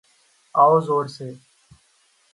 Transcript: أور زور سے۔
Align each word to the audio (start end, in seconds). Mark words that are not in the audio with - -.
أور 0.55 0.81
زور 0.81 1.05
سے۔ 1.07 1.33